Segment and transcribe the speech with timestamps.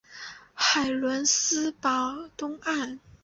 [0.55, 2.99] 海伦斯堡东岸。